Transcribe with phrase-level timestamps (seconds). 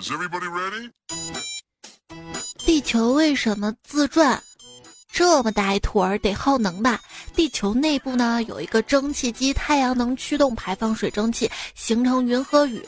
[0.00, 0.90] Everybody ready
[2.64, 4.40] 地球为什么自转？
[5.10, 7.00] 这么大一坨儿得耗能吧？
[7.34, 12.80] 地球内部呢有一个蒸汽机，太阳能驱动排放水蒸气，形成云和雨，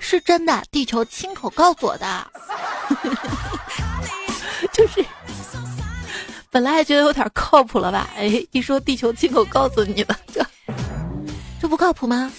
[0.00, 0.60] 是真的。
[0.72, 2.30] 地球亲口告诉我的，
[4.74, 5.04] 就是
[6.50, 8.10] 本来还觉得有点靠谱了吧？
[8.16, 10.44] 哎，一说地球亲口告诉你的，这
[11.60, 12.32] 这不靠谱吗？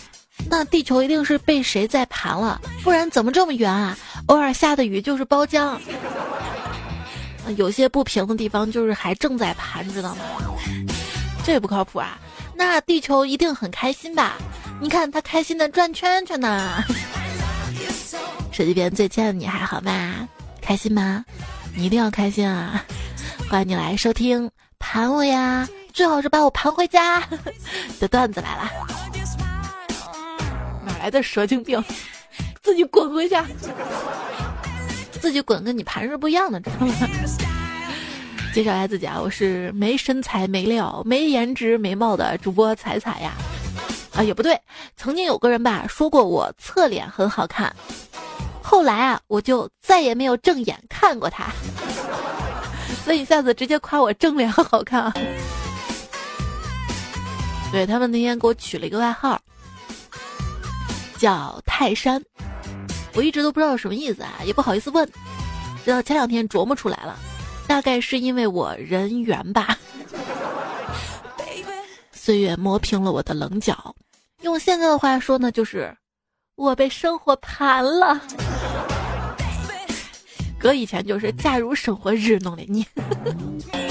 [0.50, 3.98] 那地球一定是被谁在盘了，不然怎么这么圆啊？
[4.28, 5.77] 偶尔下的雨就是包浆。
[7.55, 10.22] 有些不平的地方就是还正在盘，知道吗？
[11.45, 12.17] 这也不靠谱啊！
[12.53, 14.36] 那地球一定很开心吧？
[14.81, 16.84] 你看它开心的转圈圈呢。
[18.52, 20.28] 手机边最亲爱的你还好吗？
[20.62, 21.23] 开心吗？
[21.73, 22.84] 你一定要开心啊！
[23.50, 27.23] 欢迎你来收听盘我呀，最好是把我盘回家
[28.00, 28.70] 的段子来了。
[30.86, 31.81] 哪来的蛇精病？
[32.67, 33.45] 自己滚回家！
[35.21, 36.94] 自己滚，跟你盘是不一样的，知道吗？
[38.53, 43.31] 介绍一下自己啊，我是没身材、没料、没颜值、没貌的主播彩彩呀。
[44.14, 44.59] 啊，也不对，
[44.97, 47.73] 曾经有个人吧说过我侧脸很好看，
[48.61, 51.45] 后来啊，我就再也没有正眼看过他，
[53.05, 55.14] 所以下次直接夸我正脸好看啊。
[57.72, 59.39] 对他们那天给我取了一个外号，
[61.17, 62.22] 叫泰山。
[63.18, 65.04] 我一直都不知道什么意思啊，也不好意思问，
[65.84, 67.18] 直到前两天琢磨出来了，
[67.66, 69.76] 大概是因为我人缘吧。
[72.12, 73.95] 岁月磨平了我的棱角，
[74.42, 75.98] 用现在的话说呢，就是
[76.56, 78.22] 我被生活盘了。
[80.60, 82.86] 哥以前就是假如生活日弄的你。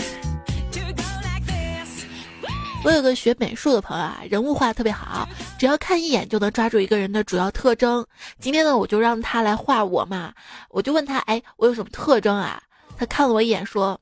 [2.87, 8.07] 我有个学美术的朋友啊，人物画特别好，只要看一眼就能抓住一个人的主要特征。
[8.39, 10.33] 今天呢，我就让他来画我嘛，
[10.71, 12.63] 我就问他，哎，我有什么特征啊？
[12.97, 14.01] 他看了我一眼说，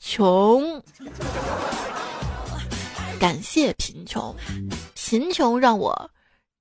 [0.00, 0.82] 穷。
[3.20, 4.34] 感谢贫穷，
[4.96, 6.10] 贫穷让我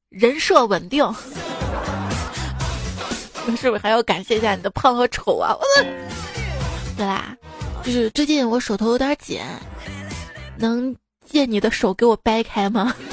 [0.09, 1.11] 人设稳定。
[3.57, 5.57] 是不是还要感谢一下你的胖和丑啊？
[6.95, 7.35] 对啦，
[7.83, 9.41] 就是最近我手头有点紧，
[10.55, 10.95] 能。
[11.29, 12.95] 借你的手给我掰开吗？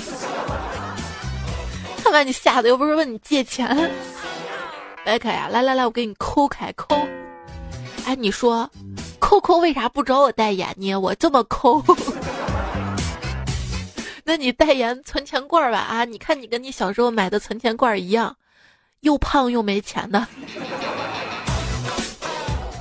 [2.02, 3.90] 看把你吓得，又不是问你借钱，
[5.04, 5.48] 掰开呀！
[5.50, 6.94] 来来来，我给你抠开抠。
[8.06, 8.70] 哎，你说，
[9.18, 10.94] 抠抠为啥不找我代言呢？
[10.94, 11.82] 我这么抠，
[14.22, 15.78] 那你代言存钱罐吧？
[15.78, 18.36] 啊，你看你跟你小时候买的存钱罐一样，
[19.00, 20.26] 又胖又没钱的。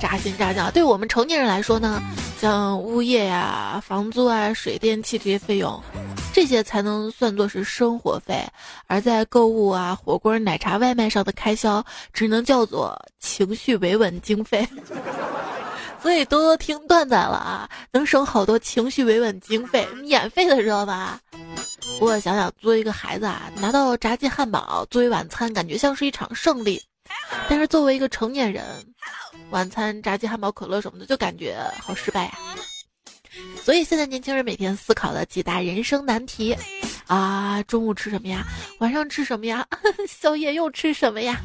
[0.04, 2.02] 扎心扎脚，对我们成年人来说呢，
[2.38, 5.82] 像物业呀、房租啊、水电气这些费用，
[6.30, 8.46] 这些才能算作是生活费；
[8.86, 11.82] 而在购物啊、火锅、奶茶、外卖上的开销，
[12.12, 14.68] 只能叫做情绪维稳经费。
[16.02, 21.18] 所以多多听段子了啊，能省好多情绪维稳经费，免费的知道吧？
[21.98, 26.78] 不过想想作为一个孩子啊，拿到炸鸡汉堡作为晚餐，感觉像是一场胜利；
[27.48, 28.62] 但是作为一个成年人，
[29.50, 32.38] 晚餐炸鸡汉堡可乐什么的，就感觉好失败呀。
[33.62, 36.56] 所以现在年轻人每天思考的几大人生难题
[37.06, 38.44] 啊：中午吃什么呀？
[38.78, 39.66] 晚上吃什么呀？
[40.08, 41.40] 宵夜又吃什么呀？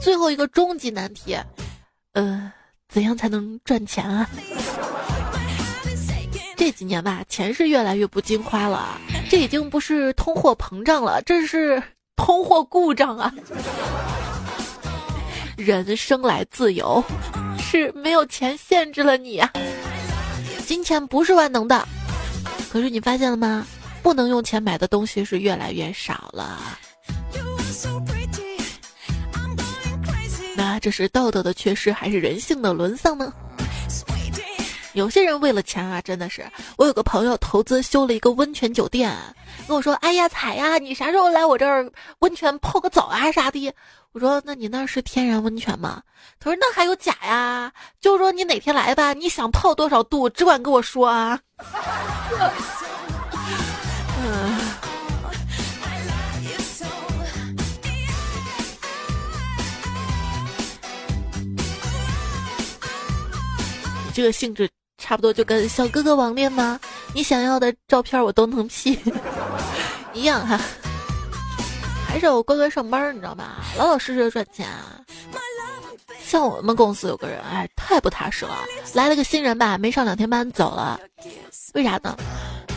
[0.00, 1.36] 最后一个终极难题，
[2.12, 2.52] 呃，
[2.88, 4.28] 怎样才能赚钱啊？
[6.56, 8.98] 这几年吧，钱是越来越不经花了，
[9.30, 11.82] 这已经不是通货膨胀了，这是
[12.16, 13.32] 通货故障啊。
[15.60, 17.02] 人生来自由，
[17.58, 19.52] 是没有钱限制了你啊！
[20.66, 21.86] 金钱不是万能的，
[22.72, 23.66] 可是你发现了吗？
[24.02, 26.58] 不能用钱买的东西是越来越少了。
[30.56, 33.32] 那这是道德的缺失，还是人性的沦丧呢？
[34.92, 36.44] 有些人为了钱啊，真的是。
[36.76, 39.16] 我有个朋友投资修了一个温泉酒店，
[39.68, 43.72] 跟我说：“哎呀，彩呀，你啥时候来我这儿温泉泡个澡啊啥的？”
[44.12, 46.02] 我说：“那你那是天然温泉吗？”
[46.40, 51.38] 他说：“那还有假呀。”就说你哪天来吧，你想泡多少度，只管跟我说啊。
[54.22, 54.60] 嗯，
[64.12, 64.68] 这个性质。
[65.00, 66.78] 差不多就跟小哥哥网恋吗？
[67.14, 68.98] 你想要的照片我都能 P，
[70.12, 70.60] 一样哈。
[72.06, 73.56] 还是我乖乖上班，你知道吗？
[73.78, 74.68] 老老实实赚钱。
[76.22, 78.56] 像我们公司有个人，哎，太不踏实了。
[78.94, 81.00] 来了个新人吧，没上两天班走了。
[81.74, 82.16] 为啥呢？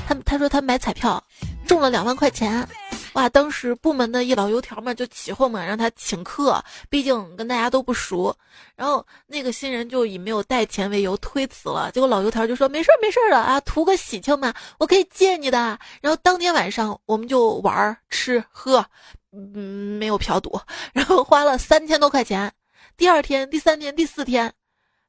[0.07, 1.23] 他他说他买彩票
[1.67, 2.67] 中了两万块钱，
[3.13, 8.35] 哇，当时部门的一老油条嘛就起哄嘛，让他请客，毕竟跟大家都不熟。
[8.75, 15.79] 然后那个新人就以没有带钱为由推辞了，结果老油条就说没事儿没事儿的啊，图个喜庆嘛，我可以借你的。
[16.01, 18.83] 然后当天晚上我们就玩吃喝，
[19.31, 20.59] 嗯，没有嫖赌，
[20.91, 22.51] 然后花了三千多块钱。
[22.97, 24.51] 第二天、第三天、第四天，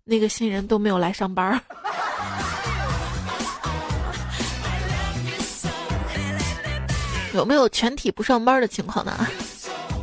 [0.04, 1.60] 那个新人都没有来上班。
[7.34, 9.26] 有没有全体不上班的情况呢？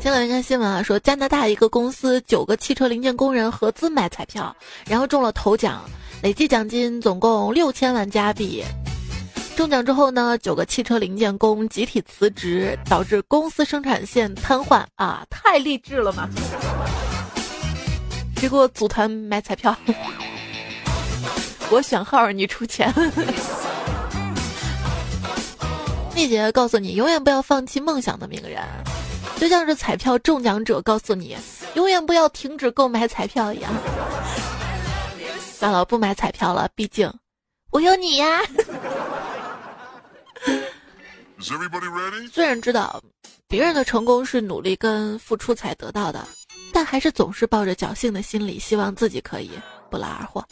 [0.01, 4.53] 前两天看新闻啊，说加拿大一个公司九个汽车零件工人合资买彩票，
[4.85, 5.81] 然后中了头奖，
[6.21, 8.63] 累计奖金总共六千万加币。
[9.55, 15.23] 中奖之后呢，九个汽车零件工集体辞职，导致公司生产线瘫痪啊！
[15.29, 16.27] 太励志了嘛！
[18.37, 19.73] 谁给我组团买彩票？
[21.69, 22.91] 我选号，你出钱。
[26.15, 28.61] 丽姐告诉你，永远不要放弃梦想的名人，
[29.37, 31.35] 就像是彩票中奖者告诉你，
[31.73, 33.71] 永远不要停止购买彩票一样。
[35.39, 37.11] 算了，不买彩票了，毕竟
[37.71, 38.41] 我有你呀。
[42.31, 43.01] 虽然知道
[43.47, 46.27] 别人的成功是努力跟付出才得到的，
[46.71, 49.51] 但还是总是抱着侥幸的心理，希望自己可以
[49.89, 50.45] 不劳而获。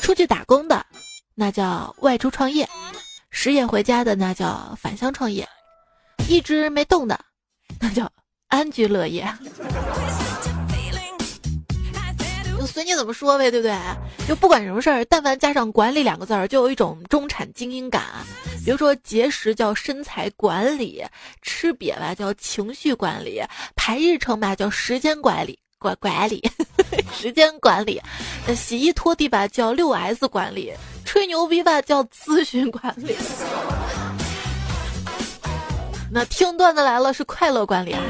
[0.00, 0.86] 出去打工的，
[1.34, 2.66] 那叫外出创业。
[3.42, 5.48] 失业回家的那叫返乡创业，
[6.28, 7.18] 一直没动的
[7.80, 8.06] 那叫
[8.48, 9.26] 安居乐业。
[12.58, 13.74] 就随你怎么说呗，对不对？
[14.28, 18.02] 就不管什么事儿，但凡加上“管理”两个字儿，就有一种中产精英感。
[18.62, 21.02] 比如说节食叫身材管理，
[21.40, 23.42] 吃瘪吧叫情绪管理，
[23.74, 25.58] 排日程吧叫时间管理。
[25.80, 26.46] 管管理，
[27.16, 27.98] 时间管理，
[28.54, 30.74] 洗衣拖地吧叫六 S 管理，
[31.06, 33.16] 吹牛逼吧叫咨询管理。
[36.12, 38.00] 那听段子来了是快乐管理啊。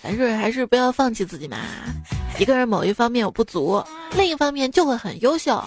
[0.00, 1.56] 凡事还是不要放弃自己嘛。
[2.38, 5.60] 一个人某一方面有不足，另一方面就会很优秀。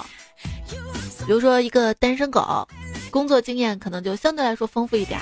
[1.25, 2.66] 比如说一个单身狗，
[3.12, 5.19] 工作经验可能就相对来说丰富一点。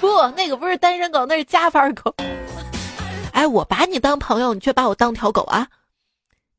[0.00, 2.14] 不，那个不是单身狗，那是加班狗。
[3.32, 5.66] 哎，我把你当朋友，你却把我当条狗啊！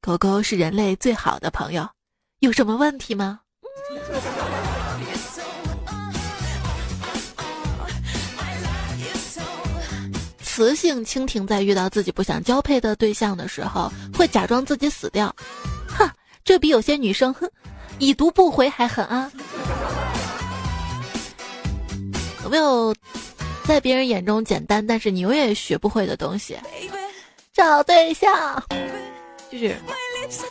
[0.01, 1.87] 狗狗是人类最好的朋友，
[2.39, 3.39] 有什么问题吗？
[10.43, 15.33] 雌性蜻蜓在遇到自己不想交配的对象的时候，会假装自己死掉。
[15.87, 16.09] 哼，
[16.43, 17.49] 这比有些女生哼
[17.99, 19.31] 已读不回还狠啊！
[22.43, 22.93] 有没有？
[23.67, 26.57] 在别人眼中简单，但是你永远学不会的东西，
[27.51, 28.63] 找对象，
[29.51, 29.75] 就是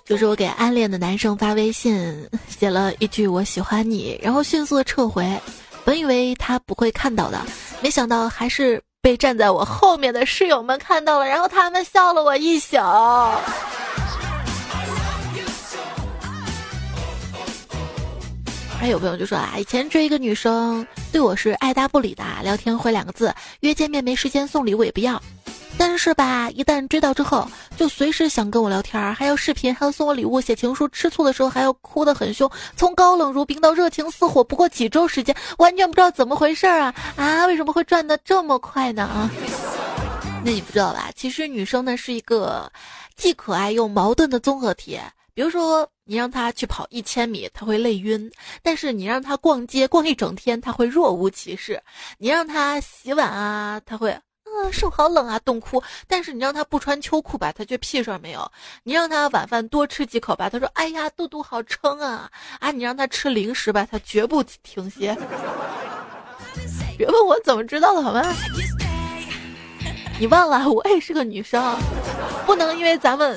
[0.04, 5.24] 就是我给暗恋的男生发微信，写了一句我喜欢你，然后迅速的撤回，
[5.84, 7.40] 本以为他不会看到的，
[7.80, 12.76] 没想到还是被站在我后面的室友们看到了，然后他们笑了我一宿。
[18.84, 25.18] 还有朋友就说啊，以前追一个女生，对我是爱答不理的，聊天回两个字，约见面没时间，送礼物也不要。
[25.78, 27.48] 但是吧，一旦追到之后，
[27.78, 37.46] 就随时想跟我聊天，还要视频，还要送我礼物，写情书，吃醋的时候还要哭得很凶，从高冷如冰到热情似火，不过几周时间，完全不知道怎么回事啊啊！
[37.46, 39.30] 为什么会转的这么快呢啊？
[40.44, 41.10] 那你不知道吧？
[41.16, 42.70] 其实女生呢是一个
[43.16, 45.00] 既可爱又矛盾的综合体。
[45.34, 48.30] 比如说，你让他去跑一千米，他会累晕；
[48.62, 51.76] 但是你让他逛街逛一整天，他会若无其事；
[52.18, 54.20] 你让他洗碗啊，他会啊
[54.72, 58.40] 手好冷啊冻哭；但是你让他不穿秋裤吧，他却屁事儿没有；
[58.84, 62.70] 你让他晚饭多吃几口吧，他说哎呀肚肚好撑啊啊！
[62.70, 65.16] 你让他吃零食吧，他绝不停歇。
[66.96, 68.22] 别问我怎么知道的好吗？
[70.20, 71.76] 你忘了我也是个女生，
[72.46, 73.36] 不能因为咱们。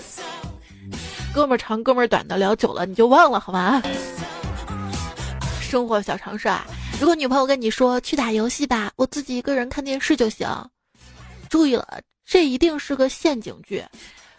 [1.37, 3.79] 哥们儿长哥们儿短的聊久了你就忘了好吗？
[5.61, 6.65] 生活小常识啊，
[6.99, 10.49] 如果女朋友跟你说去打游戏吧，我自己一个人看电视就行。
[11.47, 13.85] 注意了，这一定是个陷阱句。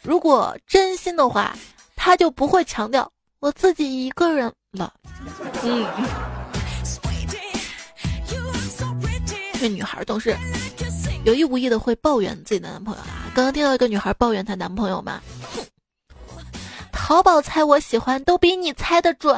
[0.02, 1.56] 如果真心的话，
[1.94, 4.92] 他就不会强调我自己一个人了。
[5.62, 5.86] 嗯，
[9.60, 10.36] 这女孩总是
[11.24, 13.30] 有意无意的会抱怨自己的男朋友啊。
[13.36, 15.22] 刚刚听到一个女孩抱怨她男朋友吗？
[17.08, 19.34] 淘宝猜我喜欢都比你猜得准。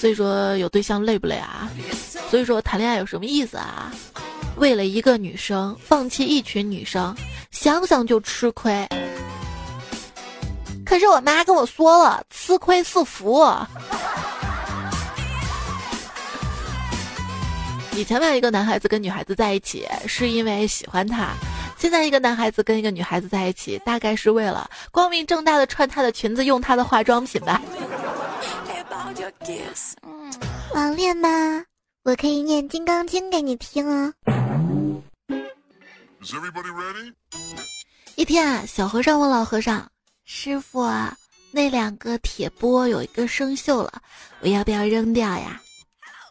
[0.00, 1.70] 所以说有对象累不累啊？
[2.28, 3.92] 所以说谈恋爱有什么意思啊？
[4.56, 7.14] 为了一个女生放弃一群女生
[7.52, 8.84] 想想就吃亏？
[10.84, 13.48] 可是我妈跟我说了吃亏是福。
[17.92, 21.28] 以前有一个男孩子跟女孩子在一起是因为喜欢她。
[21.86, 27.62] 现在一个男孩子跟一个女孩子在一起，大概是为了光明正大的穿她的裙子，用她的化妆品吧。
[30.74, 31.64] 网恋吗？
[32.02, 34.12] 我可以念《金刚经》给你听哦。
[38.16, 39.88] 一天啊，小和尚问老和尚
[40.26, 41.16] ：“师傅，啊，
[41.52, 44.02] 那两个铁钵有一个生锈了，
[44.40, 45.60] 我要不要扔掉呀？”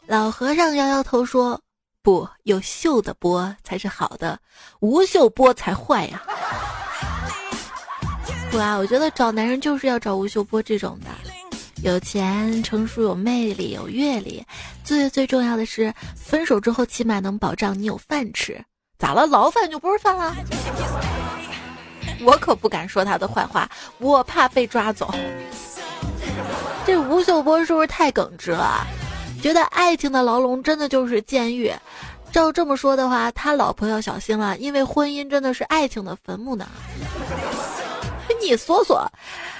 [0.05, 1.57] 老和尚摇摇头说
[2.05, 4.39] ：“不，有秀的波才是好的，
[4.79, 6.21] 无秀波才坏呀。”
[8.51, 11.09] 不啊，我觉得找男人就是要找吴秀波这种的，
[11.81, 14.45] 有钱、成熟、有魅力、有阅历，
[14.83, 18.63] 最最重要的是，分手之后起码能保障你有饭吃。
[18.99, 19.25] 咋了？
[19.25, 20.35] 牢饭就不是饭了？
[22.21, 25.11] 我可不敢说他的坏话，我怕被抓走。
[26.85, 28.85] 这吴秀波是不是太耿直了？
[29.45, 31.71] 觉得爱情的牢笼真的就是监狱，
[32.31, 36.67] 照这么说的话，他老婆要小心了，因为婚姻真的是爱情的坟墓呢。
[38.41, 39.07] 你说说，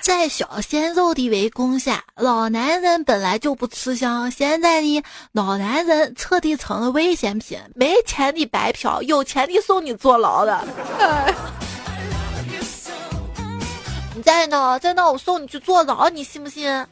[0.02, 10.66] 在小鲜肉的围攻下，老男人本来就不吃香，现在呢，老男人彻底成了危险品，没钱的白嫖，有钱的送你坐牢的。
[14.16, 16.88] 你在呢，在那我送你去坐牢，你信不信？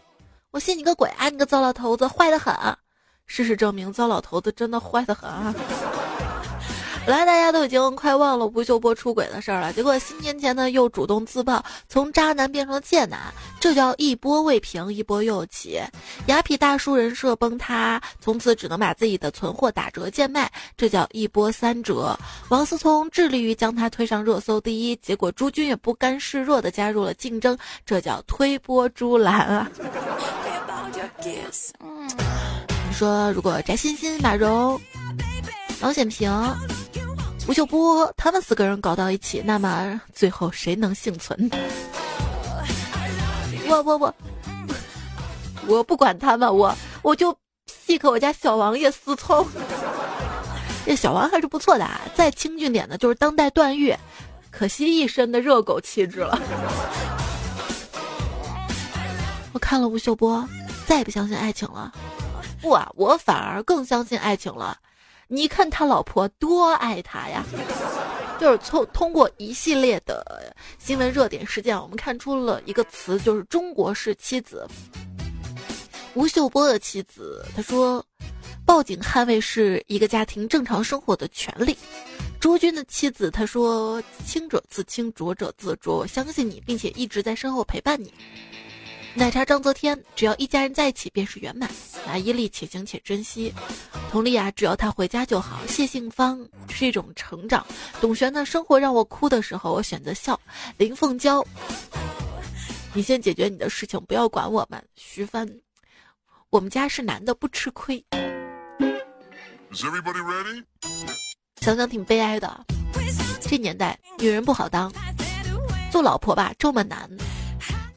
[0.51, 1.29] 我信你个鬼啊！
[1.29, 2.53] 你个糟老头子，坏的很。
[3.25, 5.53] 事实证明，糟老头子真的坏的很啊！
[7.05, 13.19] 本来，大家都已经快忘了吴秀波出轨的事儿了，结果新年前呢又主动自曝，从渣男变成了贱男，
[13.59, 15.81] 这叫一波未平一波又起。
[16.27, 22.17] 雅痞大叔人设崩塌，从此只能把自己的存货打折贱卖，这叫一波三折。
[22.47, 29.69] 王思聪致力于将他推上热搜第一，结果朱军也不甘示弱的加入了竞争，这叫推波助澜啊！
[31.21, 31.31] 你
[32.93, 34.79] 说，如果翟欣欣、马蓉、
[35.81, 36.31] 王显平、
[37.47, 41.50] 吴秀波他们四个人搞到一起，那么最后谁能幸存？
[43.67, 44.15] 我我我，
[45.67, 47.35] 我不管他们，我我就
[47.88, 49.45] pick 我家小王爷思聪。
[50.85, 53.95] 这小王还是不错的，啊，再清俊点的就是当代段誉，
[54.51, 56.39] 可惜一身的热狗气质了。
[59.53, 60.47] 我看了吴秀波，
[60.85, 61.91] 再也不相信爱情了。
[62.63, 64.79] 不啊，我反而更相信爱情了。
[65.27, 67.43] 你看他老婆多爱他呀！
[68.39, 74.65] 就是从通过一系列的新闻热点事件，我们看出了一个词，就是“中国式妻子”。
[76.15, 78.01] 吴秀波的妻子他说
[78.65, 81.77] ：“报警捍卫是一个家庭正常生活的权利。”
[82.39, 88.13] 朱军的妻子他说：“清者自清，浊者自浊，我相信你，并且一直在身后陪伴你。”
[89.15, 91.70] 奶茶张泽天，只要一家人在一起便是圆满。
[92.05, 93.53] 马伊琍，且行且珍惜。
[94.12, 95.60] 佟丽娅，只要他回家就好。
[95.67, 97.63] 谢杏芳是一种成长。
[98.01, 100.39] 董璇的生活让我哭的时候，我选择笑。
[100.77, 101.46] 林凤娇，
[102.91, 104.84] 你先解决你的事情，不要管我们。
[104.96, 105.48] 徐帆，
[106.50, 108.03] 我们家是男的，不吃亏。
[111.62, 112.65] 想想挺悲哀的，
[113.41, 114.91] 这年代女人不好当，
[115.91, 117.08] 做老婆吧这么难，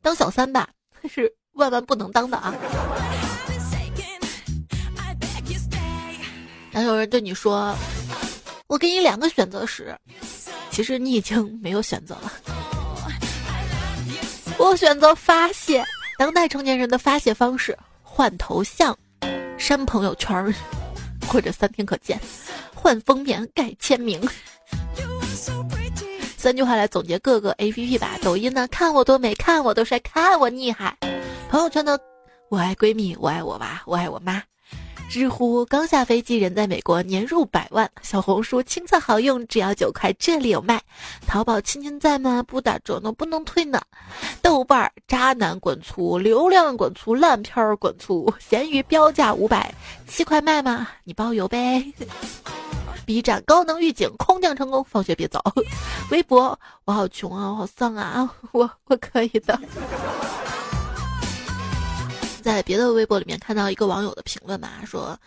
[0.02, 0.68] 当小三吧。
[1.08, 2.54] 是万万不能当的啊！
[6.72, 7.74] 当有人对你说
[8.68, 9.96] ：“我给你两个选择时，
[10.70, 12.32] 其实你已经没有选择了。”
[14.58, 15.84] 我选择发泄。
[16.18, 18.96] 当代成年人的发泄方式：换头像、
[19.58, 20.54] 删朋友圈，
[21.28, 22.18] 或者三天可见；
[22.74, 24.20] 换封面、改签名。
[26.46, 28.16] 三句话来总结各个 A P P 吧。
[28.22, 30.96] 抖音呢，看我多美，看我多帅，看我厉害。
[31.50, 31.98] 朋友圈呢，
[32.48, 34.40] 我爱闺蜜，我爱我娃，我爱我妈。
[35.10, 37.90] 知乎刚下飞机，人在美国，年入百万。
[38.00, 40.80] 小红书亲测好用，只要九块，这里有卖。
[41.26, 42.44] 淘宝亲亲在吗？
[42.44, 43.82] 不打折呢，不能退呢。
[44.40, 48.32] 豆瓣渣男滚粗，流量滚粗，烂片儿滚粗。
[48.38, 49.74] 闲鱼标价五百，
[50.06, 50.86] 七块卖吗？
[51.02, 51.84] 你包邮呗。
[53.06, 55.40] B 站高能预警，空降成功，放学别走。
[56.10, 59.58] 微博，我好穷啊，我好丧啊， 我我可以的。
[62.42, 65.18] 在别的微博里面看到一个网友的评论嘛，说，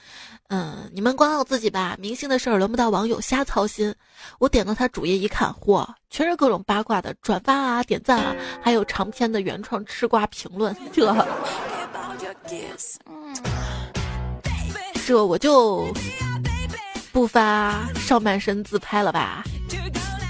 [0.48, 3.94] 嗯，你们管好自己吧，明星的事儿轮不到网友瞎操心。
[4.40, 11.14] 我点到他主页一看，嚯，全是各种八卦的转发啊、点赞啊，还有长篇的原创吃瓜评论， 这，
[15.06, 15.86] 这我就。
[17.12, 19.44] 不发上半身自拍了吧？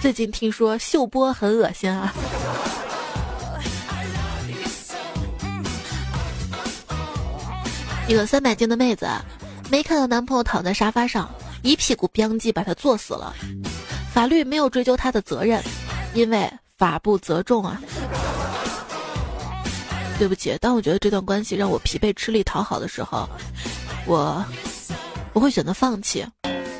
[0.01, 2.13] 最近听说秀波很恶心啊。
[8.07, 9.07] 一个三百斤的妹子，
[9.69, 11.29] 没看到男朋友躺在沙发上，
[11.61, 13.35] 一屁股吧唧把他坐死了。
[14.11, 15.61] 法律没有追究他的责任，
[16.13, 17.79] 因为法不责众啊。
[20.17, 23.29] 对不起，当我觉得这段关系让我疲惫、吃力、讨好的时候，
[24.05, 24.43] 我
[25.33, 26.25] 我会选择放弃。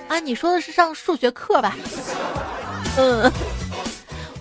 [0.10, 1.78] 啊，你说的是上数学课吧？
[2.98, 3.32] 嗯。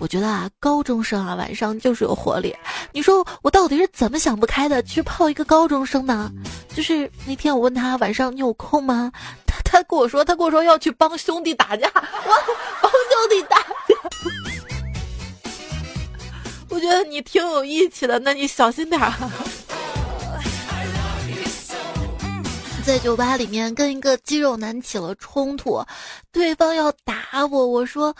[0.01, 2.55] 我觉得啊，高中生啊，晚上就是有活力。
[2.93, 6.31] 你说我到底是怎么想不开的，去泡一个高中生呢？
[6.73, 9.11] 就是那天我问他晚上你有空吗？
[9.45, 11.85] 他他跟我说，他跟我说要去帮兄弟打架。
[11.93, 12.01] 我，
[12.81, 13.95] 帮兄弟打架！
[16.69, 19.11] 我觉得你挺有义气的，那你小心点儿。
[22.85, 25.85] 在酒吧里面跟一个肌肉男起了冲突，
[26.31, 28.15] 对方要打我，我说。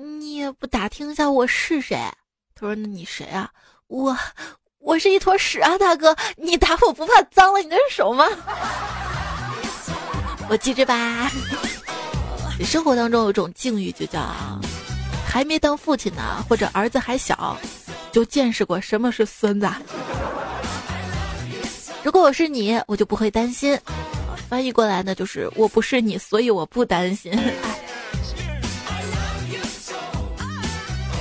[0.00, 1.98] 你也不打听一下我是谁？
[2.54, 3.50] 他说：“那你谁啊？
[3.88, 4.16] 我，
[4.78, 6.14] 我是一坨屎啊，大哥！
[6.36, 8.24] 你打我不怕脏了你的手吗？”
[10.48, 11.28] 我记着吧。
[12.60, 14.20] 你生活当中有种境遇，就叫
[15.26, 17.56] 还没当父亲呢，或者儿子还小，
[18.12, 19.68] 就见识过什么是孙子。
[22.04, 23.78] 如果我是你，我就不会担心。
[24.48, 27.32] 翻译过来呢，就是我不是你，所以我不担心。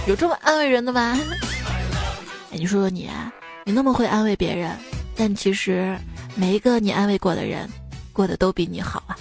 [0.07, 1.19] 有这么安慰人的吗？
[2.51, 3.09] 哎，你说说你，
[3.65, 4.71] 你那么会安慰别人，
[5.15, 5.97] 但其实
[6.35, 7.67] 每一个你安慰过的人，
[8.13, 9.17] 过得都比你好啊。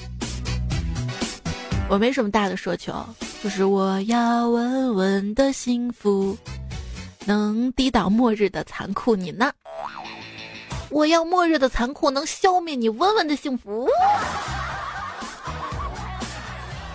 [1.89, 2.95] 我没什么大的奢求，
[3.43, 6.37] 就是我要稳稳的幸福，
[7.25, 9.17] 能抵挡末日的残酷。
[9.17, 9.51] 你呢？
[10.97, 13.87] 我要末日的残酷能消灭你温温的幸福。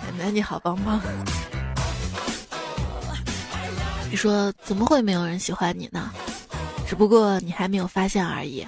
[0.02, 1.00] 奶奶你好棒棒。
[4.10, 6.10] 你说怎么会没有人喜欢你呢？
[6.84, 8.66] 只不过你还没有发现而已。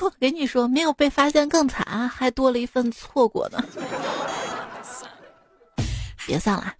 [0.00, 3.64] 我给你说，没有被发现更惨，还多了一份错过呢。
[6.24, 6.72] 别丧了，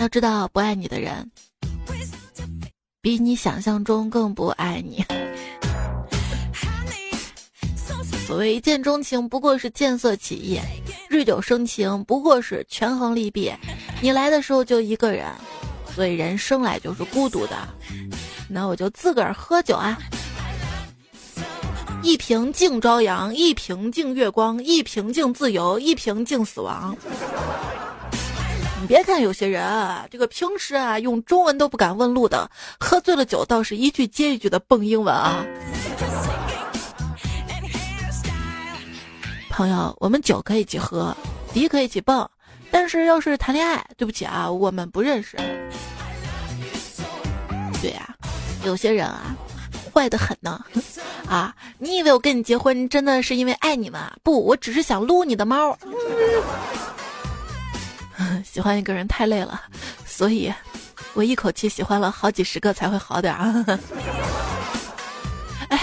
[0.00, 1.30] 要知道不爱你的人，
[3.02, 5.04] 比你想象中更不爱你。
[8.26, 10.58] 所谓一见钟情，不过是见色起意；
[11.08, 13.52] 日久生情，不过是权衡利弊。
[14.02, 15.26] 你来的时候就一个人。
[15.94, 17.56] 所以人生来就是孤独的，
[18.50, 19.96] 那我就自个儿喝酒啊！
[22.02, 26.94] 一瓶敬朝阳，一瓶敬月光，一瓶敬自由，一瓶敬死亡。
[28.82, 35.42] 你别看有些人啊，这个平时啊用中文都不敢问路的，喝醉了酒倒是一句接一句的蹦英文啊。
[39.56, 41.16] 朋友，我们酒可以一起喝，
[41.54, 42.28] 迪可以一起蹦。
[42.70, 45.34] 但是要是谈恋爱，对不起啊，我们不认识。
[47.80, 48.14] 对呀，
[48.66, 49.34] 有些人啊，
[49.94, 50.62] 坏的很呢。
[51.26, 54.12] 啊，你以为我跟你结婚真的是因为爱你吗？
[54.22, 55.74] 不，我只是想撸你的猫。
[58.44, 59.62] 喜欢一个人太累了，
[60.04, 60.52] 所以
[61.14, 63.64] 我一口气喜欢了好几十个才会好点啊。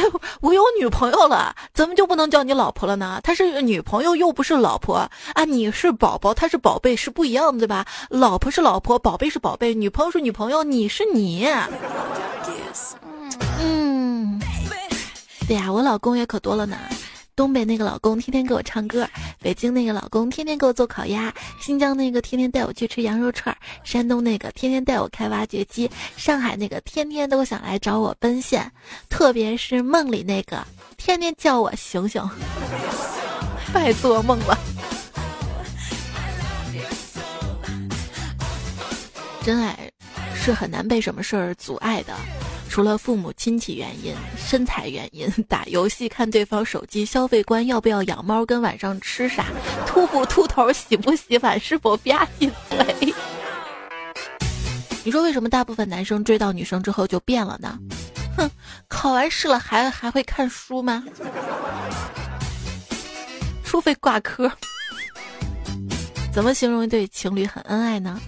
[0.04, 0.12] 哎，
[0.42, 3.20] 我有女朋友了，怎么就不能叫你老婆了呢？
[3.24, 4.96] 她是女朋友，又不是老婆
[5.34, 5.46] 啊！
[5.46, 7.86] 你是宝宝，她是宝贝，是不一样的，对吧？
[8.10, 11.48] 老婆是老婆，宝贝是宝贝，女朋友是女朋友，你是你。
[13.60, 14.40] 嗯，
[15.48, 16.78] 对呀，我老公也可多了呢。
[17.36, 19.08] 东北那个老公天天给我唱歌，
[19.40, 28.72] 北京那个老公天天给我做烤鸭，新疆那个天天带我去吃羊肉串，山东那个天天带我开挖掘机，上海那个天天都想来找我奔现，
[29.10, 30.64] 特别是梦里那个
[30.96, 32.22] 天天叫我醒醒，
[33.74, 34.58] 拜做梦了。
[39.44, 39.92] 真爱
[40.36, 42.14] 是很难被什么事儿阻碍的。
[42.70, 49.46] 除了父母亲戚原因、身材原因、 打游戏、看对方手机、消费观、要不要养猫、跟晚上吃啥、
[49.86, 53.14] 秃不秃头、洗不洗碗、是否吧唧嘴，
[55.04, 57.78] 你说为什么大部分男生追到女生之后就变了呢？
[58.36, 58.50] 哼，
[58.88, 61.04] 考完试了还还会看书吗？
[63.64, 64.52] 除非挂科。
[66.34, 68.20] 怎么形容一对情侣很恩爱呢？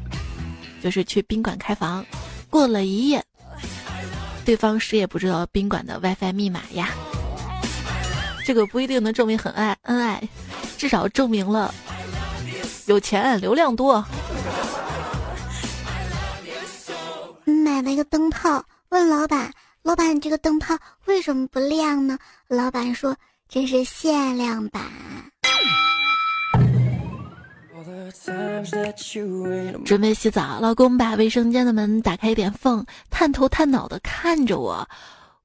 [0.83, 2.05] 就是去宾馆开房，
[2.51, 3.23] 过了一夜。
[4.45, 6.89] 对方谁也不知道宾馆的 WiFi 密码呀，
[8.45, 10.21] 这个不一定能证明很爱恩爱，
[10.77, 11.73] 至少证明了
[12.85, 14.05] 有钱流量多。
[17.45, 23.17] 买了一个灯泡，问老板：“老板，这个灯泡为什么不亮呢？”老板说
[23.49, 24.83] ：“这是限量版。”
[29.83, 34.87] 准备洗澡，老公把卫生间的门打开一点缝，探头探脑的看着我。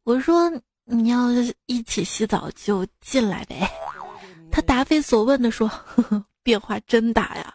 [0.05, 0.51] 我说
[0.87, 1.29] ：“你要
[1.66, 3.71] 一起洗澡就进来呗。
[4.51, 7.55] ”他答非所问的说：“呵呵变化真大呀！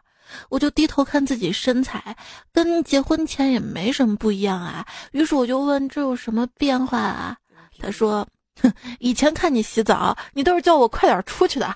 [0.50, 2.16] 我就低头看自己身材，
[2.52, 4.86] 跟结婚前也没什么不一样啊。
[5.12, 7.38] 于是我就问：“这有什么变化啊？”
[7.80, 8.28] 他说
[8.62, 11.76] ：“哼，以前看你洗澡，你都是叫我快点出去的。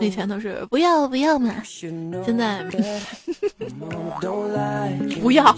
[0.00, 2.64] 以前都是不要不要嘛，现在
[5.20, 5.54] 不要。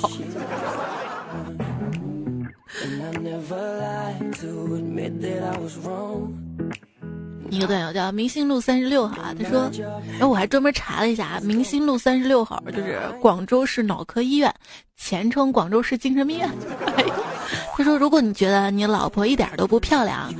[7.50, 9.70] 一个段友叫明星路三十六号啊，他说，
[10.12, 14.52] 然后我还专门查了一下，明星路三十六号就是广州市脑科医院，
[14.96, 16.50] 前称广州市精神病院。
[17.78, 20.32] 他说：“如果你觉得你老婆一点都不漂亮，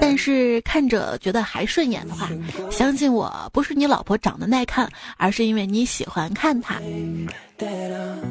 [0.00, 2.28] 但是看着觉得还顺眼的话，
[2.70, 6.80] 相信我不是你老婆长得耐看，而是因为你喜欢看她。”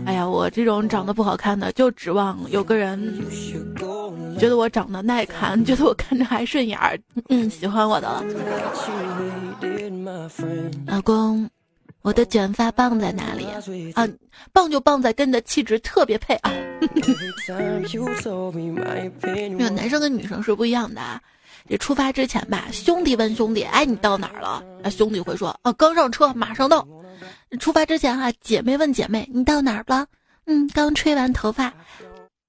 [0.06, 3.00] 哎呀，我这种长得不好看的，就指望有个人
[4.40, 8.24] 觉得我长得耐看，觉得我看着还顺眼儿，嗯，喜欢我的了。
[10.88, 11.50] 老公。
[12.02, 13.46] 我的卷发棒在哪里
[13.94, 14.08] 啊？
[14.54, 16.52] 棒就棒在跟你的气质特别配啊！
[19.58, 21.22] 那男生跟女生是不一样的啊。
[21.68, 26.88] 这出发之前吧，兄弟问兄弟：“哎，你到哪儿了？”啊，兄弟会说：“啊，刚上车，马上到。”
[27.60, 30.08] 出发之前哈，姐妹问姐妹：“你到哪儿了？”
[30.48, 31.72] 嗯，刚吹完头发，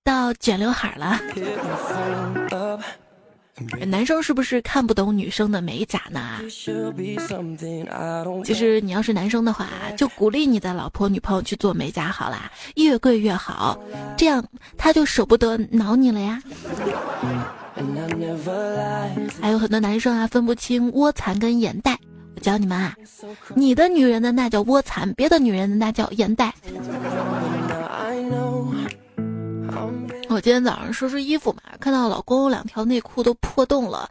[0.04, 1.20] 到卷刘海了。
[3.86, 6.38] 男生是不是看不懂女生的美甲呢？
[8.44, 13.78] 其实你要是男生的话，就鼓励你的老婆女朋友去做美甲好啦，越贵越好，
[14.16, 14.44] 这样
[14.76, 16.42] 他就舍不得挠你了呀。
[19.40, 21.98] 还有很多男生啊，分不清窝蚕跟眼袋，
[22.36, 22.94] 我教你们啊，
[23.54, 26.54] 你的女人的那叫窝蚕，别的女人的那叫眼袋。
[30.32, 34.08] 我今天早上收拾衣服嘛，看到老公两条内裤都破洞了，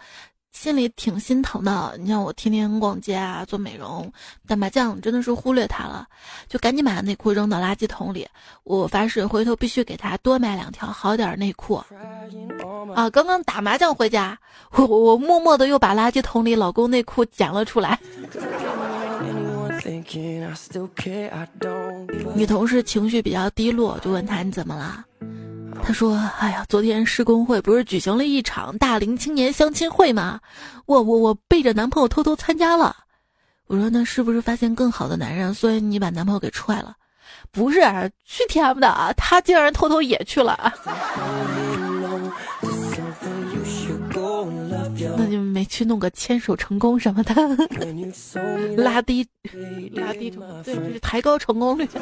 [0.51, 1.95] 心里挺心疼的。
[1.97, 4.12] 你像我天天逛街啊，做美容、
[4.45, 6.05] 打麻将，真的是忽略他了，
[6.49, 8.27] 就赶紧把内裤扔到垃圾桶里。
[8.65, 11.75] 我发誓回头必须给他多买两条好点内裤。
[12.93, 14.38] 啊，刚刚打麻将回家，
[14.71, 17.97] 我我默默的又把垃圾桶里老公内裤捡了出来。
[22.36, 25.05] 女同事情绪比较低落，就问他你怎么了？
[25.82, 30.39] 他说：“哎呀，昨天施工会不是举行了一场大龄青年相亲会吗？
[30.86, 32.96] 我我我背着男朋友偷偷参加了。
[33.68, 36.96] 我说那是不是发现更好的男人，所以你把男朋友给踹了？
[37.52, 37.82] 不是，
[38.24, 40.74] 去天不的，他竟然偷偷也去了。”
[45.17, 47.34] 那就没去弄个牵手成功什么的，
[48.76, 49.26] 拉低
[49.93, 51.88] 拉低对，就是抬高成功率。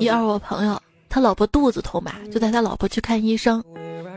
[0.00, 3.62] 一二，我朋友他老婆肚子痛吧，就带他老婆去看医生。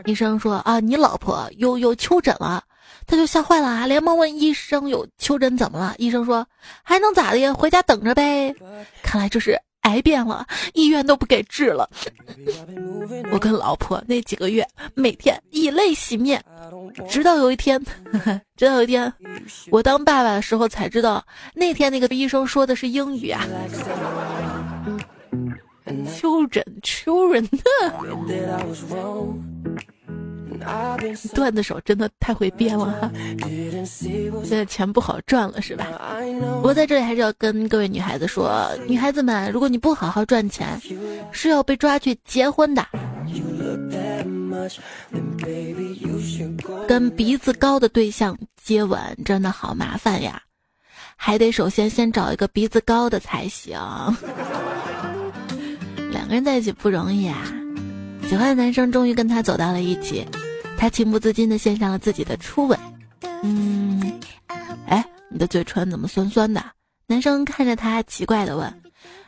[0.04, 2.64] 医生说啊，你老婆有有丘疹了，
[3.06, 5.94] 他就吓坏了啊，连忙问医生有丘疹怎么了？
[5.98, 6.44] 医生说
[6.82, 7.54] 还能咋的呀？
[7.54, 8.52] 回家等着呗。
[9.02, 9.60] 看来这是。
[9.82, 11.88] 癌变了，医院都不给治了。
[13.32, 16.42] 我跟老婆那几个月，每天以泪洗面，
[17.08, 17.80] 直到有一天，
[18.56, 19.12] 直到有一天，
[19.70, 23.46] 我当爸爸的时候才知道，那天那个医生说的是英语啊。
[26.06, 27.48] Children，children。
[31.34, 33.10] 段子手真的太会编了哈，
[34.44, 35.86] 现在钱不好赚了是吧？
[36.56, 40.80] 不过在这里还是要跟各位女孩子说，女孩子们，如果你不好好赚钱，
[41.30, 42.86] 是要被抓去结婚的。
[46.86, 50.40] 跟鼻子高的对象接吻真的好麻烦呀，
[51.16, 53.76] 还得首先先找一个鼻子高的才行。
[56.10, 57.42] 两个人在一起不容易啊，
[58.28, 60.24] 喜欢的男生终于跟他走到了一起。
[60.82, 62.76] 他情不自禁地献上了自己的初吻。
[63.44, 64.18] 嗯，
[64.88, 66.60] 哎，你的嘴唇怎么酸酸的？
[67.06, 68.82] 男生看着他，奇怪地问。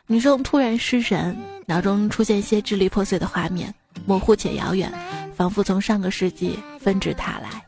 [0.08, 3.72] 女生突然失神，脑中出现一些支离破碎的画面，
[4.04, 4.92] 模糊且遥远，
[5.36, 7.64] 仿佛从上个世纪纷至沓来。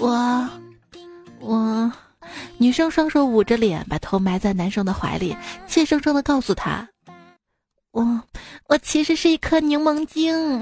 [0.00, 0.48] 我，
[1.40, 1.92] 我，
[2.56, 5.36] 女生双手捂着脸，把头埋在男生的怀里，
[5.68, 6.88] 怯生生地告诉他
[7.94, 8.20] ：“我，
[8.66, 10.58] 我其实是一颗柠檬精。”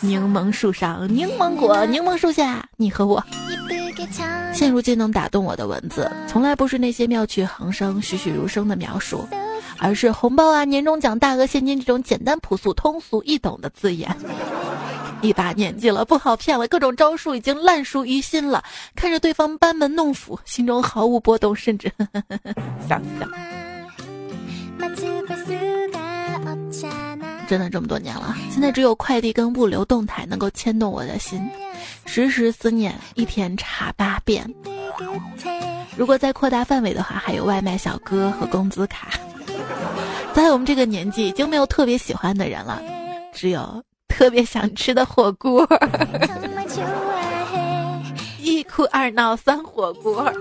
[0.00, 3.22] 柠檬树上，柠檬果，柠檬树下，你和我。
[4.54, 9.26] 现如今能打动我的文字，从来不是那些妙趣横生、栩栩如生的描述，
[9.78, 14.08] 而是红包啊、年终奖、大额现金这种简单、朴素、通俗易懂的字眼。
[15.20, 18.62] 一把年纪了，不好骗了，各种招数已经烂熟于心了。
[18.94, 21.90] 看着对方班门弄斧，心中毫无波动，甚至
[22.88, 23.61] 想想。
[27.48, 31.46] 真的这么多年了，现在只有快递跟物流动态能够牵动我的心，
[32.06, 34.42] 时时思念，一天查八遍。
[35.96, 39.08] 如果再扩大范围的话，还有外卖小哥和工资卡。
[40.32, 42.80] 在我们这个年纪，已经没有特别喜欢的人了，
[43.34, 45.68] 只有特别想吃的火锅。
[48.40, 50.32] 一哭二闹三火锅。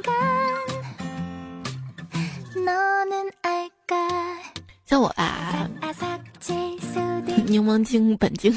[4.85, 5.69] 像我吧，
[7.47, 8.53] 柠檬精本精。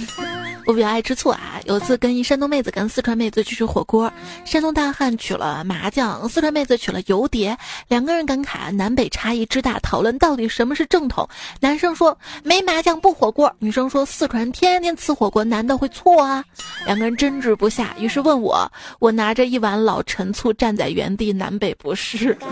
[0.67, 1.61] 我比较爱吃醋啊！
[1.67, 4.11] 有次跟一山东妹子跟四川妹子去吃火锅，
[4.47, 7.55] 山东大汉取了麻酱，四川妹子取了油碟，
[7.87, 11.29] 两个人感慨南北差异之大，讨论到底什么是正统。
[11.61, 16.43] 男生说没麻酱不火锅，女生说四川天天吃火锅，难道会错啊？
[16.87, 18.67] 两个人争执不下，于是问我，
[19.01, 22.35] 我拿着一碗老陈醋站在原地，南北不是。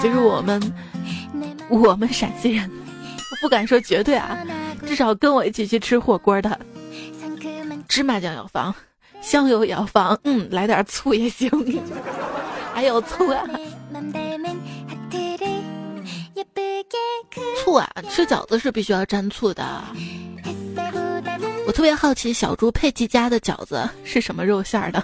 [0.00, 0.60] 其实我们，
[1.68, 2.70] 我们陕西人。
[3.42, 4.38] 不敢说绝对啊，
[4.86, 6.60] 至少跟我一起去吃火锅的，
[7.88, 8.74] 芝麻酱要放，
[9.22, 11.50] 香油也要放，嗯，来点醋也行，
[12.74, 13.42] 还有醋啊，
[17.64, 19.82] 醋啊，吃饺子是必须要蘸醋的。
[21.66, 25.02] 我特别好奇小猪佩奇家的饺子是什么肉馅儿的，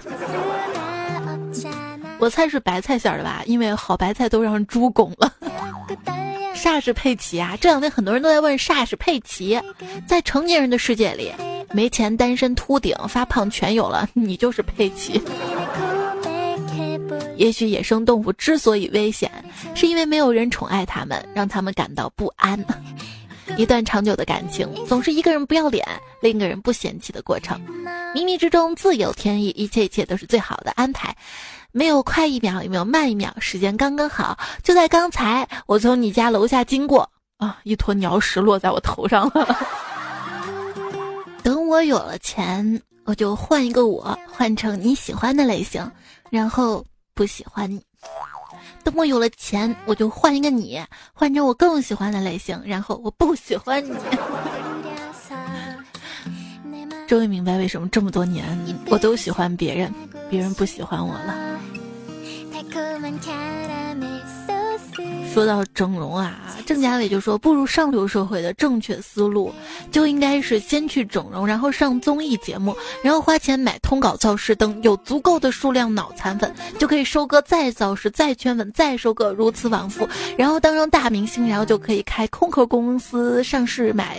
[2.19, 5.33] 我猜是白菜馅儿的吧，因为好白菜都让猪拱了。
[6.55, 7.55] 煞是佩奇啊！
[7.61, 9.61] 这两天很多人都在问煞是佩奇，
[10.07, 11.31] 在成年人的世界里，
[11.71, 15.21] 没钱、单身、秃顶、发胖全有了，你就是佩奇。
[17.37, 19.31] 也许野生动物之所以危险，
[19.75, 22.59] 是因为没有人宠爱它们，让它们感到不安。
[23.55, 25.87] 一段长久的感情，总是一个人不要脸，
[26.21, 27.61] 另一个人不嫌弃的过程。
[28.15, 31.15] 冥冥之中自有天意，一切一切都是最好的安排。
[31.71, 34.37] 没有快一秒，也没有慢一秒，时间刚刚好。
[34.63, 39.57] 就在刚才，我从你家楼下经过，啊，一坨鸟屎落在我头上了。
[41.43, 45.89] 等我有了钱，我就换一个我，换成你喜欢的类型，
[46.29, 47.81] 然后不喜欢你。
[48.83, 50.81] 等我有了钱，我就换一个你，
[51.13, 53.95] 换成我更喜欢的类型，然后我不喜欢你。
[57.07, 58.45] 终于明白为什么这么多年
[58.87, 59.93] 我都喜欢别人，
[60.29, 61.56] 别人不喜欢我了。
[65.33, 69.53] 说到整容啊，郑嘉伟就说，步入上流社会的正确思路，
[69.91, 84.17] 就应该是先去整容，然后上综艺节目，然后花钱买通稿造势，等有足够的数量脑残粉，就可以收割，再造势，再圈粉，再收割，如此往复，然后当上大明星，然后就可以开空壳公司上市买。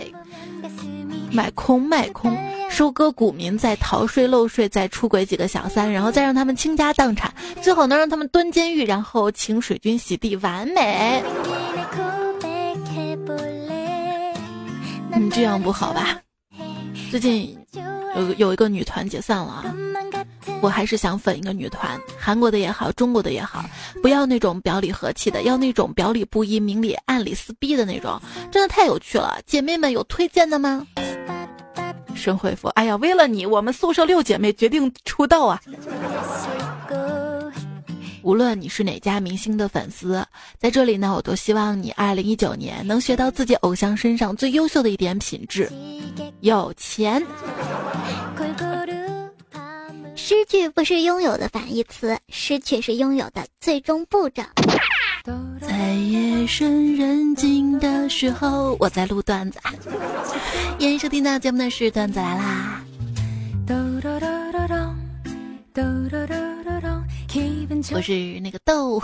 [1.31, 2.35] 买空卖空，
[2.69, 11.23] 收割股民，再逃税漏税，再出轨几个小三，然后再让他们倾家荡产，最好能让他们蹲监狱，然后请水军洗地，完美。
[15.15, 16.19] 你，这样不好吧？
[17.11, 17.57] 最近
[18.15, 19.75] 有有一个女团解散了啊，
[20.61, 23.63] 我还是想粉一个女团，韩国的也好，中国的也好，
[24.01, 28.19] 不要那种表里和气的，要那种表里不一、明里暗里撕逼的那种，
[28.51, 29.39] 真的太有趣了。
[29.45, 30.85] 姐妹们有推荐的吗？
[32.19, 35.59] 神回复：哎呀，为了你，我们宿舍六姐妹决定出道啊！
[38.21, 40.23] 无论你是哪家明星的粉丝，
[40.59, 45.71] 在这里呢，我都希望你二零一九年能学到自己偶像身上最优秀的一点品质——
[46.41, 47.25] 有钱。
[50.29, 54.43] 失去不是拥有的反义词，失去是拥有的最终步骤。
[55.59, 59.59] 在夜深人静的时候，我在录段子。
[59.63, 59.73] 欢
[60.77, 62.83] 迎收听到节目的是段子来啦。
[67.91, 69.01] 我是那个豆，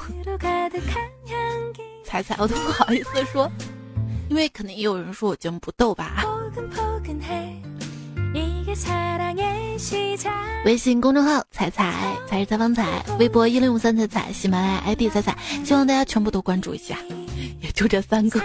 [2.04, 3.52] 彩彩，我都不好意思说，
[4.30, 6.24] 因为肯定也有人说我节目不逗吧。
[10.66, 16.98] 微信公众号彩彩才是采访彩，微博一零五三彩彩，喜马拉雅 ID 彩彩，希望大家全部都关注一下，
[17.62, 18.42] 也就这三个。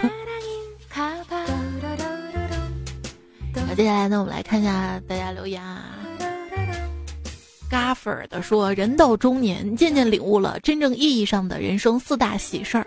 [3.67, 5.87] 那接下来呢，我们来看一下大家留言啊。
[7.71, 12.87] 嘎粉的说，人到中年，渐渐领悟了真正意义上的人生四大喜事儿：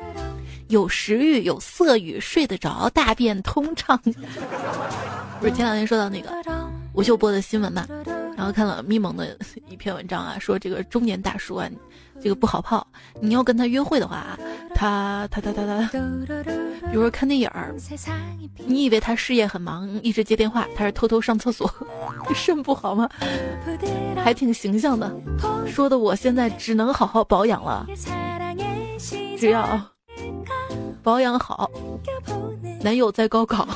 [0.68, 4.00] 有食欲，有色欲，睡得着，大便通畅。
[5.40, 6.32] 不是前两天说到那个。
[6.94, 7.88] 吴秀波的新闻嘛，
[8.38, 11.68] 然后看了咪蒙的一篇文章啊，说这个中年大叔啊，
[12.22, 12.86] 这个不好泡。
[13.20, 14.40] 你要跟他约会的话啊，
[14.76, 15.90] 他他他他他
[16.92, 17.74] 比如说看电影儿，
[18.58, 21.70] 你以为他事业很忙，一直接电话，他是偷偷上厕所，
[22.36, 23.10] 肾不好吗？
[24.24, 25.12] 还挺形象的，
[25.68, 27.88] 说的我现在只能好好保养了，
[29.38, 29.82] 只要
[31.02, 31.70] 保养好，
[32.82, 33.68] 男友在高考。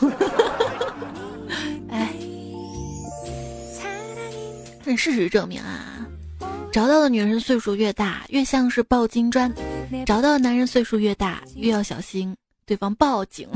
[4.88, 6.08] 但事实证明啊，
[6.72, 9.52] 找到的女人岁数越大，越像是抱金砖；
[10.06, 12.34] 找到的男人岁数越大，越要小心
[12.66, 13.50] 对方报警。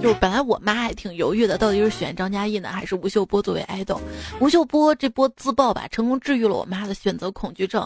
[0.00, 4.00] 就本来我妈还挺犹豫的，到底是选张嘉译呢，还是吴秀波作为爱豆？
[4.38, 7.82] 吴秀波这波自爆吧，成功治愈了我妈的选择恐惧症。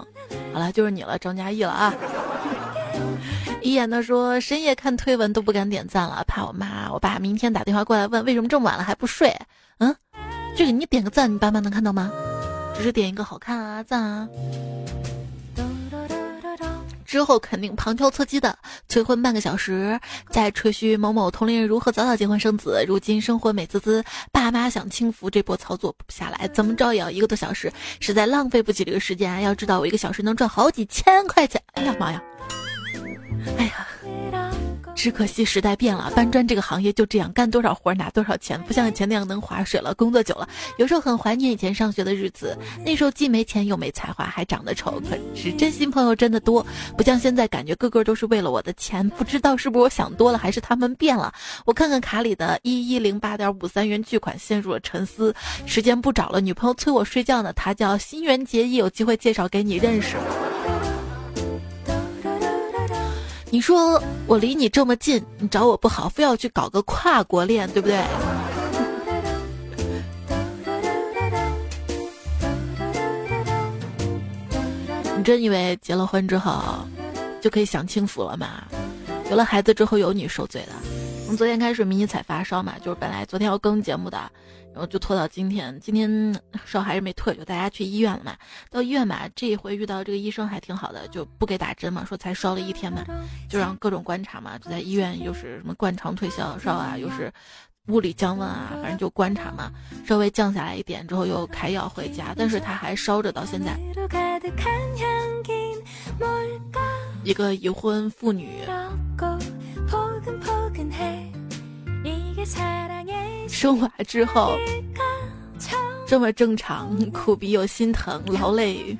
[0.53, 1.95] 好了，就是你了，张嘉译了啊！
[3.63, 9.35] 一眼的说深夜看推文都不敢点赞了，怕我妈我爸明天打电话过来问为什么这么晚了还不睡？
[9.79, 9.97] 嗯，
[10.61, 12.13] 这个你点个赞，你爸妈能看到吗？
[12.77, 14.29] 只是点一个好看啊赞啊。
[17.07, 29.41] 之后肯定旁敲侧击的催婚半个小时，再吹嘘某某同龄人如何早早结婚生子，如今生活美滋滋，爸妈想轻浮，这波操作不下来，怎么着也要一个多小时，实在浪费不起这个时间啊。
[29.41, 32.23] 要知道我一个小时能赚好几千块钱，哎呀妈呀！
[33.57, 34.60] 哎呀。
[34.95, 39.95] 只可惜时代变了，搬砖这个行业就这样，干多少活拿多少钱，不像以前那样能划水了。
[39.95, 46.65] 工作久了，有时候很怀念以前上学的日子，那时候既没钱又没才华，还长得丑，可是真心朋友真的多，
[46.99, 49.09] 不像现在感觉个个都是为了我的钱。
[49.11, 51.33] 不知道是不是我想多了，还是他们变了？
[51.65, 55.35] 我看看卡里的一一零八点五三元巨款，陷入了沉思。
[55.65, 60.17] 时间不找了，女朋友催我睡觉呢，她叫新垣结衣，有机会介绍给你认识。
[63.53, 68.01] 你说我离你这么近，你找我不好，非要去搞个跨国恋，对不对？
[75.17, 76.63] 你真以为结了婚之后
[77.41, 78.63] 就可以享清福了吗？
[79.31, 80.69] 有了孩子之后有你受罪的。
[81.31, 84.19] 从昨天开始迷你彩发烧嘛，就是本来昨天要更节目的。
[84.73, 86.35] 然后就拖到今天，今天
[86.67, 88.37] 烧还是没退，就大家去医院了嘛。
[88.69, 93.05] 到医院嘛，这一回遇到这个医生还挺好的，就不给打针嘛，说才烧了一天嘛，
[93.49, 97.33] 就让各种观察嘛，就在医院又是什么灌肠退烧烧啊，又是
[97.87, 99.71] 物理降温啊，反正就观察嘛，
[100.05, 103.79] 稍微降下来一点之后又开药回家，但是他还烧着到现在。
[107.23, 108.65] 一个已婚妇女。
[113.49, 114.57] 生娃之后
[116.07, 118.97] 这么正常，苦逼又心疼、劳累、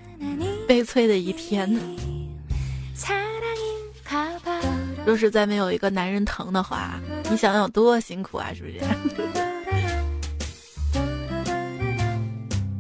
[0.69, 1.81] 悲催的一天。
[5.07, 8.79] 若是再没有一个男人疼的话，你想想有多辛苦啊，是不是？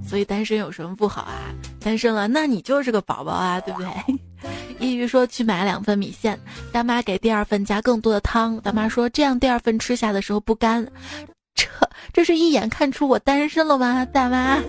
[0.06, 1.54] 所以单身有什么不好啊？
[1.80, 3.90] 单身了，那你就是个宝宝啊，对不对？
[4.78, 6.38] 一鱼说去买两份米线，
[6.72, 8.58] 大妈给第二份加更多的汤。
[8.60, 10.86] 大妈说这样第二份吃下的时候不干。
[11.54, 11.66] 这
[12.12, 14.04] 这是一眼看出我单身了吗？
[14.06, 14.58] 大妈。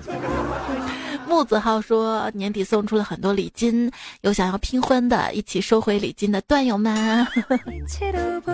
[1.28, 7.26] 木子浩说年底送出了很多礼金，有想要拼婚的，一起收回礼金的段友们。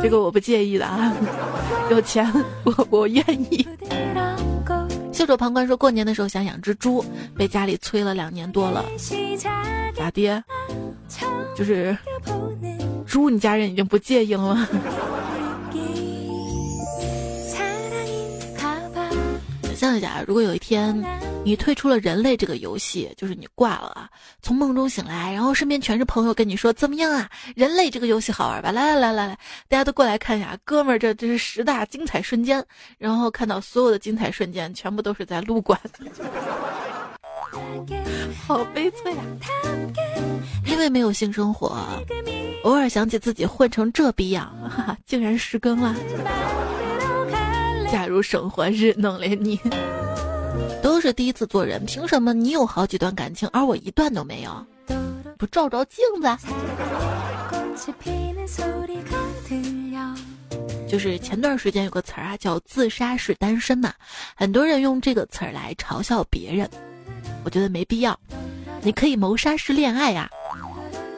[0.04, 1.12] 这个我不介意的啊，
[1.90, 2.32] 有钱
[2.64, 3.68] 我我愿意。
[5.18, 7.04] 袖手旁观说过年的时候想养只猪，
[7.36, 8.86] 被家里催了两年多了。
[9.96, 10.44] 咋爹？
[11.56, 11.98] 就是
[13.08, 14.68] 猪，你家人已经不介意了吗？
[19.78, 21.02] 象一下，如果有一天
[21.46, 24.10] 你退出了人类这个游戏，就是你挂了啊，
[24.42, 27.30] 从梦中醒来，然后身边全是朋友跟你说怎么样啊？
[27.56, 28.72] 人类这个游戏好玩吧？
[28.72, 29.38] 来来来来来，
[29.70, 32.66] 大家都过来看一下，哥们儿，这这是十大精彩瞬间。
[32.98, 35.80] 然后看到所有的精彩瞬间，全部都是在撸管，
[38.48, 39.24] 好悲催啊！
[40.66, 41.78] 因为没有性生活，
[42.64, 45.96] 偶尔想起自己混成这逼样，哈哈，竟然失更了。
[47.92, 49.60] 假如生活日弄了你，
[50.84, 54.66] 都是第一次做人，凭什么你有好几段感情，而我一段都没有？
[55.38, 56.28] 不照照镜子？
[60.88, 63.94] 就是前段时间有个词儿啊，叫“自杀式单身”嘛，
[64.36, 66.70] 很多人用这个词儿来嘲笑别人，
[67.44, 68.18] 我觉得没必要。
[68.82, 70.30] 你可以谋杀式恋爱呀。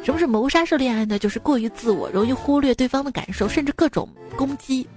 [0.04, 1.20] 什么是谋杀式恋爱呢？
[1.20, 4.88] 就是过于自我，容易忽略对方的感受，甚至各种攻击。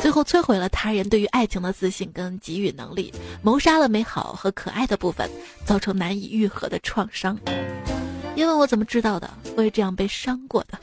[0.00, 5.30] 最后摧毁了他人对于爱情的自信跟给予能力，谋杀了美好和可爱的部分，
[5.64, 7.38] 造成难以愈合的创伤。
[8.34, 9.28] 因为我怎么知道的？
[9.56, 10.78] 我也这样被伤过的，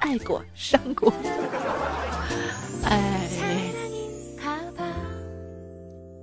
[0.00, 1.12] 爱过，伤过。
[2.84, 3.28] 哎，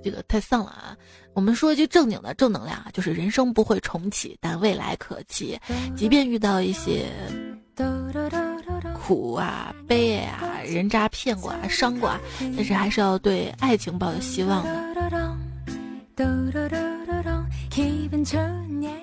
[0.02, 0.96] 这个太丧了啊！
[1.34, 5.56] 我们说一句正经的正能量啊，就是人生不会重启，但未来可期。
[5.96, 7.06] 即便遇到一些。
[9.04, 12.20] 苦啊、悲啊、人渣骗过啊、伤过啊，
[12.56, 14.92] 但是还是要对爱情抱有希望的。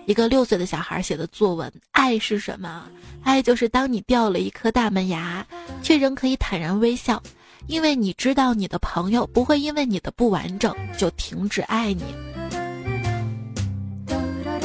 [0.06, 2.86] 一个六岁的小孩写的作文：爱是什么？
[3.24, 5.45] 爱就是当你掉了一颗大门牙，
[5.84, 7.22] 却仍可以坦然微笑，
[7.68, 12.06] 因为你知道你的朋友不会因为你的不完整就停止爱你。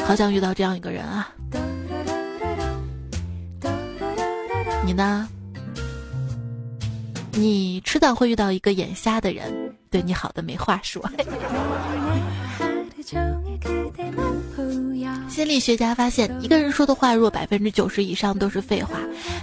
[0.07, 1.34] 好想遇到这样一个人啊！
[4.85, 5.27] 你呢？
[7.33, 11.03] 你迟早会遇到一个眼瞎的人，对你好的没话说。
[15.29, 18.99] 心理学家发现，一个人说的话若百分之九十以上都是废话，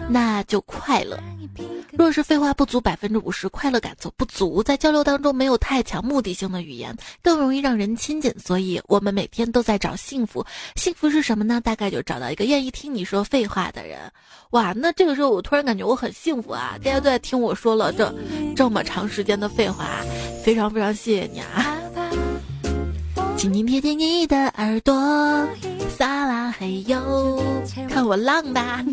[0.08, 1.18] 那就快乐；
[2.02, 4.64] 若是废话不足百分之五十，快乐感则不足。
[4.64, 8.34] 在交流当中，没有太强目的性的语言，更容易让人亲近。
[8.40, 10.44] 所以，我们每天都在找幸福。
[10.76, 11.62] 幸福是什么呢？
[11.62, 14.00] 大概就找到一个愿意听你说废话的人。
[14.50, 16.76] 哇，那这个时候我突然感觉我很幸福啊！
[16.84, 18.12] 大家都在听我说了这
[18.56, 19.86] 这么长时间的废话，
[20.44, 21.78] 非常非常谢谢你啊！
[23.38, 25.48] 紧紧贴近你的耳朵，
[25.96, 27.40] 撒拉嘿哟，
[27.88, 28.84] 看我浪吧，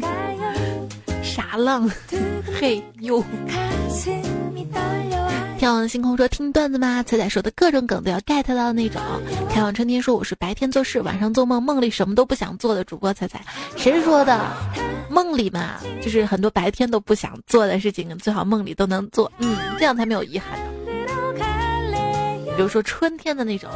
[1.39, 1.89] 啥浪？
[2.61, 3.25] 嘿哟！
[5.57, 7.01] 天往星空说听段子吗？
[7.05, 9.01] 彩彩说的各种梗都要 get 到那种。
[9.49, 13.41] 开往春天说我是白天做事，晚上做梦，梦里什么都不想做的主播彩彩。
[13.77, 14.51] 谁说的？
[15.09, 20.59] 梦里嘛，就是很多白天都不想做的事情，最好梦里都能做，嗯，这样才没有遗憾。
[22.57, 23.71] 比如说春天的那种。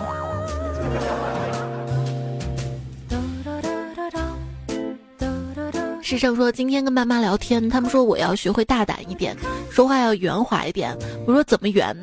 [6.02, 9.36] 世上说今天跟爸妈聊天，他们说我要学会大胆一点，
[9.70, 10.94] 说话要圆滑一点。
[11.26, 11.96] 我说怎么圆？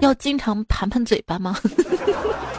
[0.00, 1.56] 要经常盘盘嘴巴吗？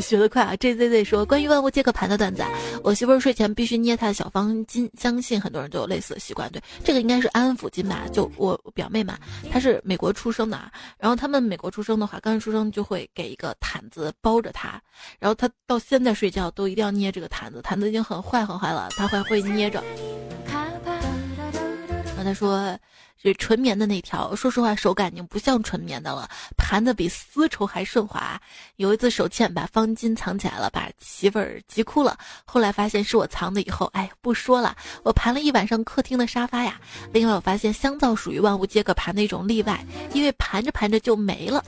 [0.00, 2.42] 学得快啊！J Z Z 说关于万物皆可盘的段子，
[2.82, 6.50] 我媳妇儿睡前必须捏她的小方巾，相信很多人都有类似的习惯。
[6.50, 8.04] 对，这个应该是安抚巾吧？
[8.12, 9.18] 就我表妹嘛，
[9.50, 14.80] 她是美国出生的啊，然后他们美国出生的话，刚一出生就会给一个毯子包着她，
[15.18, 19.82] 然后她到现在睡觉都一定要捏这个毯子，毯子已经很坏很坏了，她还会捏着。
[22.06, 22.78] 然后她说。
[23.30, 28.40] 是纯棉的那条，说实话手感已经不像纯棉的了，盘的比丝绸还顺滑。
[28.76, 32.18] 有一次手欠把方巾藏起来了，把媳妇儿急哭了。
[32.44, 34.76] 后来发现是我藏的，以后哎不说了。
[35.02, 36.78] 我盘了一晚上客厅的沙发呀。
[37.12, 41.64] 另外我发现香皂属于万物皆可盘的一种例外，因为盘着盘着就没了。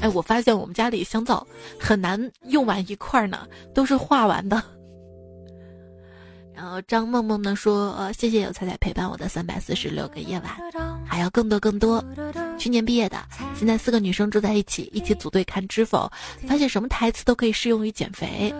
[0.00, 1.46] 哎，我发现我们家里香皂
[1.78, 4.62] 很难用完一块呢，都是化完的。
[6.58, 10.50] 然后张梦梦呢说：“呃，谢谢有彩彩陪伴我的三百四十六个夜晚，
[11.06, 12.04] 还要更多更多。
[12.58, 13.16] 去年毕业的，
[13.54, 16.10] 现在四个女生住在一起，一起组队看《知否》，
[16.48, 18.52] 发现什么台词都可以适用于减肥。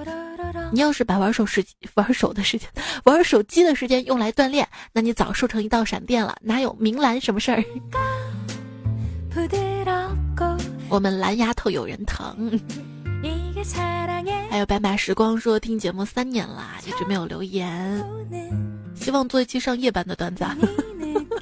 [0.71, 2.69] 你要是把玩手时玩手的时间、
[3.03, 7.65] 玩手机的时间用来锻炼，那你早瘦成一道闪电了，哪有明兰什么事儿？
[10.89, 12.49] 我们蓝丫头有人疼。”
[14.59, 18.05] 还有白马时光说听节目三年了，一直没有留言，
[18.93, 20.43] 希望做一期上夜班的段子。
[20.43, 20.57] 啊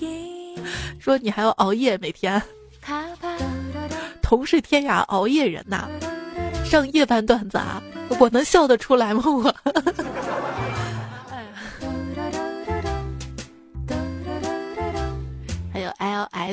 [1.00, 2.42] 说你还要熬夜每天，
[4.20, 5.88] 同是天涯熬夜人呐，
[6.62, 7.82] 上夜班段子啊，
[8.20, 9.22] 我能笑得出来吗？
[9.24, 9.55] 我。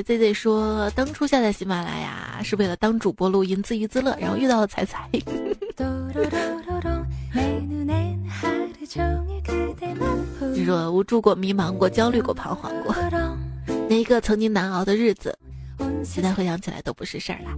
[0.04, 5.10] Z Z 说，当初下载喜马拉雅是为了当主播录音自娱自乐，然后遇到了彩彩。
[10.54, 12.95] 你说无助过、迷茫过、焦虑过、彷徨过，
[13.89, 15.38] 那一个曾经难熬的日子，
[16.04, 17.49] 现在回想起来都不是事儿了。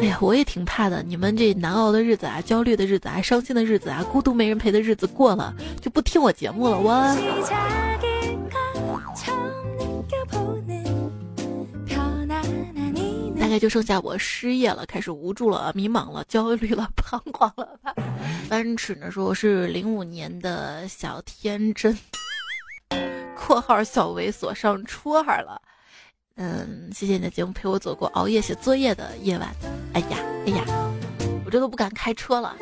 [0.00, 1.02] 哎呀，我也挺怕的。
[1.02, 6.78] 你们这难熬的日子啊、焦虑的日子啊、伤心的日子啊、孤独没人陪的日子过了，就不听我节目了。
[6.78, 6.92] 我。
[13.52, 17.94] 概就剩下我失业了，开始无助了，迷茫了，焦虑了， 彷徨了吧？
[18.48, 21.96] 班尺呢说我是零五年的小天真
[23.36, 25.60] （括号小猥琐上初二了）。
[26.36, 29.54] 嗯，谢谢你的节目陪我走过熬夜写作业的夜晚。
[29.92, 30.64] 哎呀，哎呀，
[31.44, 32.56] 我这都不敢开车了。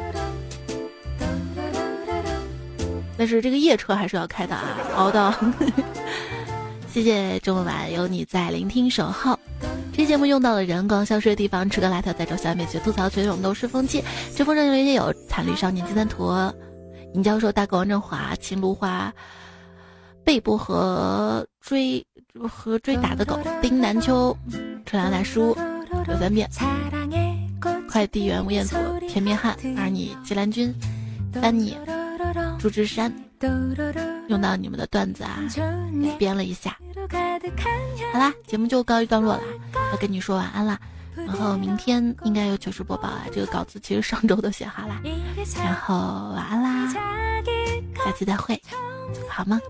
[3.16, 5.32] 但是这个夜车还是要开的啊，熬到。
[6.92, 9.38] 谢谢这么晚有你在聆听守候。
[10.00, 14.02] 这节目用到了人光消失的地方，吃个辣条，再找小美学吐槽，全涌都是风气。
[14.34, 16.32] 这封上留言有惨绿少年金三图、
[17.12, 19.12] 尹教授、大哥王振华、秦芦花、
[20.24, 22.02] 贝波和追
[22.48, 24.34] 和追打的狗、丁南秋、
[24.86, 25.54] 春兰大叔、
[26.06, 26.48] 刘三变、
[27.86, 28.76] 快递员吴彦祖、
[29.06, 30.74] 田面汉、二你吉兰君、
[31.42, 31.76] 班尼、
[32.58, 33.12] 朱之山、
[34.28, 35.38] 用到你们的段子啊，
[36.18, 36.76] 编了一下。
[38.12, 39.42] 好啦，节目就告一段落啦，
[39.92, 40.78] 要跟你说晚安啦。
[41.14, 45.00] 然后明天应该有糗事播报啊，这个稿子其实上周都写好啦。
[45.56, 45.94] 然后
[46.34, 46.92] 晚安啦，
[48.04, 48.60] 下期再会，
[49.28, 49.60] 好吗？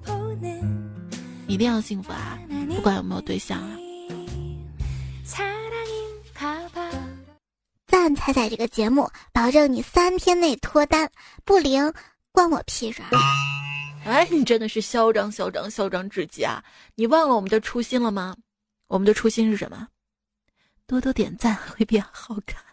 [1.47, 2.39] 一定要幸福啊，
[2.75, 3.77] 不管有没有对象啊。
[7.87, 11.11] 赞彩彩这个节目，保证你三天内脱单，
[11.45, 11.93] 不灵
[12.33, 13.03] 关我屁事。
[14.05, 16.64] 哎，你真的是嚣张嚣张嚣张至极啊！
[16.95, 18.37] 你忘了我们的初心了吗？
[18.87, 19.89] 我们的初心是什么？
[20.87, 22.64] 多多点赞会变好看。